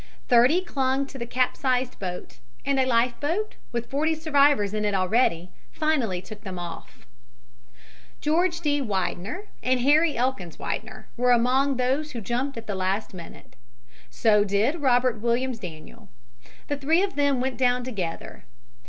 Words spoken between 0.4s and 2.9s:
clung to the capsized boat, and a